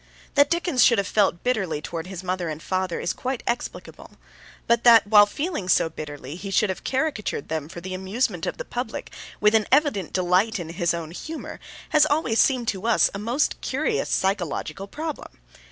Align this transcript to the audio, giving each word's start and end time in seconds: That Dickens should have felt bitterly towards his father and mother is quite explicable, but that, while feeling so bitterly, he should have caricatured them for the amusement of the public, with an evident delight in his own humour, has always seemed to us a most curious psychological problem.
That 0.33 0.49
Dickens 0.49 0.83
should 0.83 0.97
have 0.97 1.05
felt 1.07 1.43
bitterly 1.43 1.79
towards 1.79 2.09
his 2.09 2.23
father 2.23 2.49
and 2.49 2.59
mother 2.71 2.99
is 2.99 3.13
quite 3.13 3.43
explicable, 3.45 4.13
but 4.65 4.83
that, 4.83 5.05
while 5.05 5.27
feeling 5.27 5.69
so 5.69 5.89
bitterly, 5.89 6.33
he 6.35 6.49
should 6.49 6.71
have 6.71 6.83
caricatured 6.83 7.49
them 7.49 7.69
for 7.69 7.81
the 7.81 7.93
amusement 7.93 8.47
of 8.47 8.57
the 8.57 8.65
public, 8.65 9.11
with 9.39 9.53
an 9.53 9.67
evident 9.71 10.11
delight 10.11 10.57
in 10.57 10.69
his 10.69 10.95
own 10.95 11.11
humour, 11.11 11.59
has 11.89 12.07
always 12.07 12.39
seemed 12.39 12.67
to 12.69 12.87
us 12.87 13.11
a 13.13 13.19
most 13.19 13.61
curious 13.61 14.09
psychological 14.09 14.87
problem. 14.87 15.37